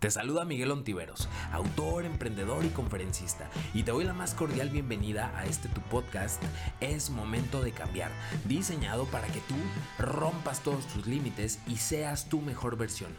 [0.00, 5.30] Te saluda Miguel Ontiveros, autor, emprendedor y conferencista, y te doy la más cordial bienvenida
[5.36, 6.42] a este tu podcast
[6.80, 8.10] Es Momento de Cambiar,
[8.46, 9.56] diseñado para que tú
[9.98, 13.10] rompas todos tus límites y seas tu mejor versión.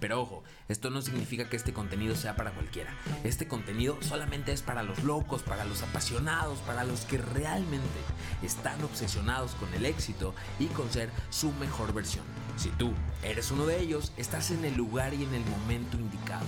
[0.00, 2.90] Pero ojo, esto no significa que este contenido sea para cualquiera.
[3.22, 8.00] Este contenido solamente es para los locos, para los apasionados, para los que realmente
[8.42, 12.24] están obsesionados con el éxito y con ser su mejor versión.
[12.60, 12.92] Si tú
[13.22, 16.44] eres uno de ellos, estás en el lugar y en el momento indicado.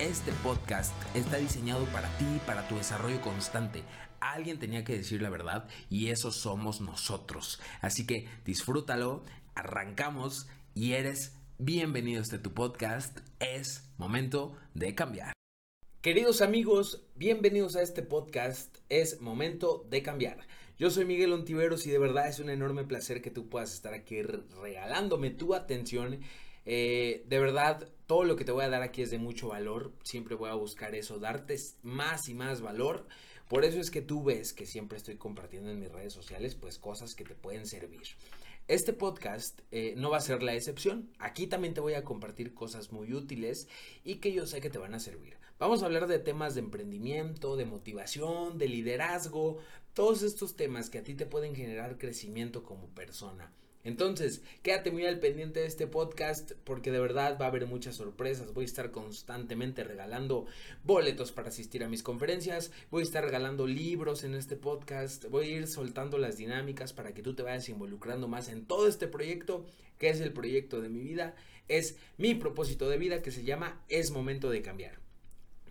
[0.00, 3.84] Este podcast está diseñado para ti y para tu desarrollo constante.
[4.18, 7.60] Alguien tenía que decir la verdad y eso somos nosotros.
[7.82, 9.22] Así que disfrútalo,
[9.54, 13.20] arrancamos y eres Bienvenido a este tu podcast.
[13.38, 15.43] Es momento de cambiar.
[16.04, 18.76] Queridos amigos, bienvenidos a este podcast.
[18.90, 20.46] Es momento de cambiar.
[20.78, 23.94] Yo soy Miguel Ontiveros y de verdad es un enorme placer que tú puedas estar
[23.94, 26.20] aquí regalándome tu atención.
[26.66, 29.94] Eh, de verdad, todo lo que te voy a dar aquí es de mucho valor.
[30.02, 33.08] Siempre voy a buscar eso, darte más y más valor.
[33.48, 36.78] Por eso es que tú ves que siempre estoy compartiendo en mis redes sociales pues
[36.78, 38.02] cosas que te pueden servir.
[38.66, 41.10] Este podcast eh, no va a ser la excepción.
[41.18, 43.68] Aquí también te voy a compartir cosas muy útiles
[44.04, 45.36] y que yo sé que te van a servir.
[45.58, 49.58] Vamos a hablar de temas de emprendimiento, de motivación, de liderazgo,
[49.92, 53.52] todos estos temas que a ti te pueden generar crecimiento como persona.
[53.84, 57.96] Entonces, quédate muy al pendiente de este podcast porque de verdad va a haber muchas
[57.96, 58.54] sorpresas.
[58.54, 60.46] Voy a estar constantemente regalando
[60.84, 65.46] boletos para asistir a mis conferencias, voy a estar regalando libros en este podcast, voy
[65.46, 69.06] a ir soltando las dinámicas para que tú te vayas involucrando más en todo este
[69.06, 69.66] proyecto
[69.98, 71.36] que es el proyecto de mi vida,
[71.68, 74.98] es mi propósito de vida que se llama Es momento de cambiar.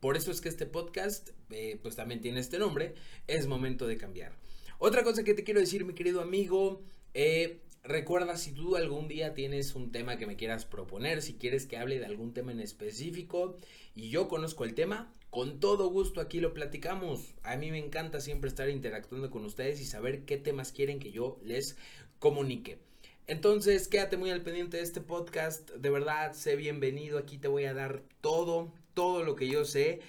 [0.00, 2.94] Por eso es que este podcast eh, pues también tiene este nombre,
[3.26, 4.32] Es momento de cambiar.
[4.78, 6.82] Otra cosa que te quiero decir, mi querido amigo,
[7.14, 11.66] eh, Recuerda si tú algún día tienes un tema que me quieras proponer, si quieres
[11.66, 13.58] que hable de algún tema en específico
[13.94, 17.34] y yo conozco el tema, con todo gusto aquí lo platicamos.
[17.42, 21.12] A mí me encanta siempre estar interactuando con ustedes y saber qué temas quieren que
[21.12, 21.76] yo les
[22.20, 22.78] comunique.
[23.26, 25.70] Entonces, quédate muy al pendiente de este podcast.
[25.72, 27.18] De verdad, sé bienvenido.
[27.18, 30.00] Aquí te voy a dar todo, todo lo que yo sé,